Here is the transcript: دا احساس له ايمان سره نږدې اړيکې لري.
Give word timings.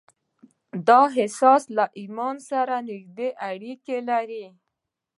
دا 0.87 1.01
احساس 1.19 1.63
له 1.77 1.85
ايمان 1.99 2.35
سره 2.49 2.75
نږدې 2.89 3.29
اړيکې 3.49 3.97
لري. 4.09 4.45